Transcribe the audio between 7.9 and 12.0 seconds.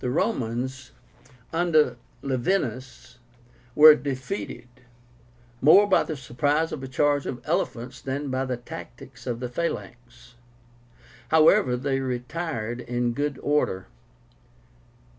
than by the tactics of the phalanx. However, they